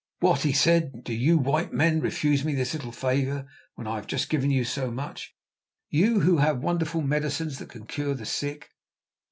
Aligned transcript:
"What!" 0.19 0.41
he 0.41 0.51
said, 0.51 1.03
"do 1.03 1.13
you 1.13 1.37
white 1.37 1.71
men 1.73 1.99
refuse 1.99 2.43
me 2.43 2.55
this 2.55 2.73
little 2.73 2.91
favour, 2.91 3.45
when 3.75 3.85
I 3.85 3.97
have 3.97 4.07
just 4.07 4.31
given 4.31 4.49
you 4.49 4.63
so 4.63 4.89
much—you 4.89 6.21
who 6.21 6.37
have 6.37 6.57
wonderful 6.63 7.01
medicines 7.03 7.59
that 7.59 7.69
can 7.69 7.85
cure 7.85 8.15
the 8.15 8.25
sick?" 8.25 8.69